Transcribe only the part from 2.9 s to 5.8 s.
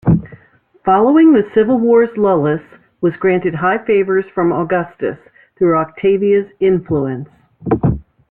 was granted high favours from Augustus, through